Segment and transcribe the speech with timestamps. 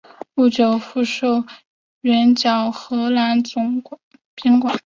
[0.33, 1.43] 不久复授
[2.01, 3.83] 援剿河南总
[4.33, 4.75] 兵官。